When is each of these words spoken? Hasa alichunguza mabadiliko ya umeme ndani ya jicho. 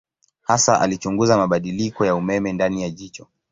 Hasa 0.41 0.81
alichunguza 0.81 1.37
mabadiliko 1.37 2.05
ya 2.05 2.15
umeme 2.15 2.53
ndani 2.53 2.81
ya 2.83 2.89
jicho. 2.89 3.27